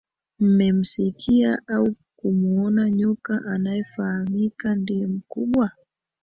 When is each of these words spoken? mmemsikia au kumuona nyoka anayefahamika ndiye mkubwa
mmemsikia 0.39 1.61
au 1.67 1.95
kumuona 2.15 2.89
nyoka 2.91 3.41
anayefahamika 3.45 4.75
ndiye 4.75 5.07
mkubwa 5.07 5.71